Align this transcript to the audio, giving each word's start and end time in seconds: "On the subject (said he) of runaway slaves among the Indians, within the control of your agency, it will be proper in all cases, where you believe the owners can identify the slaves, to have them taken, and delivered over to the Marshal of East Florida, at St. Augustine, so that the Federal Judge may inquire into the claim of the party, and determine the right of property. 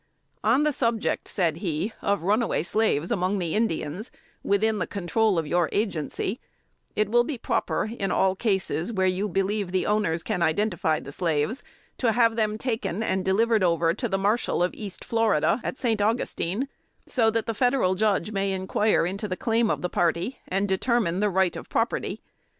"On 0.43 0.63
the 0.63 0.73
subject 0.73 1.27
(said 1.27 1.57
he) 1.57 1.93
of 2.01 2.23
runaway 2.23 2.63
slaves 2.63 3.11
among 3.11 3.37
the 3.37 3.53
Indians, 3.53 4.09
within 4.41 4.79
the 4.79 4.87
control 4.87 5.37
of 5.37 5.45
your 5.45 5.69
agency, 5.71 6.39
it 6.95 7.07
will 7.09 7.23
be 7.23 7.37
proper 7.37 7.91
in 7.99 8.09
all 8.11 8.35
cases, 8.35 8.91
where 8.91 9.05
you 9.05 9.29
believe 9.29 9.71
the 9.71 9.85
owners 9.85 10.23
can 10.23 10.41
identify 10.41 10.99
the 10.99 11.11
slaves, 11.11 11.61
to 11.99 12.13
have 12.13 12.35
them 12.35 12.57
taken, 12.57 13.03
and 13.03 13.23
delivered 13.23 13.63
over 13.63 13.93
to 13.93 14.09
the 14.09 14.17
Marshal 14.17 14.63
of 14.63 14.73
East 14.73 15.05
Florida, 15.05 15.61
at 15.63 15.77
St. 15.77 16.01
Augustine, 16.01 16.67
so 17.07 17.29
that 17.29 17.45
the 17.45 17.53
Federal 17.53 17.93
Judge 17.93 18.31
may 18.31 18.53
inquire 18.53 19.05
into 19.05 19.27
the 19.27 19.37
claim 19.37 19.69
of 19.69 19.83
the 19.83 19.87
party, 19.89 20.39
and 20.47 20.67
determine 20.67 21.19
the 21.19 21.29
right 21.29 21.55
of 21.55 21.69
property. 21.69 22.21